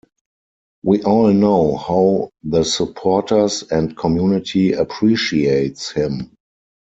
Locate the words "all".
1.03-1.31